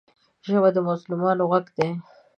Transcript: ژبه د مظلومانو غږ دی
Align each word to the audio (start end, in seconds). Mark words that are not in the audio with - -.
ژبه 0.47 0.69
د 0.73 0.77
مظلومانو 0.87 1.43
غږ 1.51 1.65
دی 1.77 1.89